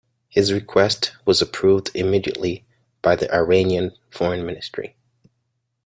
[0.29, 2.65] His request was approved immediately
[3.03, 4.95] by the Iranian Foreign Ministry.